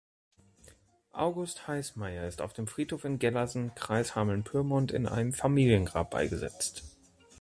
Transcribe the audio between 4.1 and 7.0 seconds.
Hameln-Pyrmont in einem Familiengrab beigesetzt.